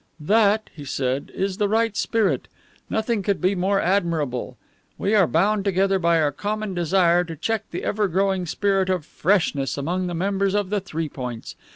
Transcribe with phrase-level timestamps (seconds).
[0.19, 2.47] "That," he said, "is the right spirit.
[2.89, 4.57] Nothing could be more admirable.
[4.97, 9.05] We are bound together by our common desire to check the ever growing spirit of
[9.05, 11.55] freshness among the members of the Three Points.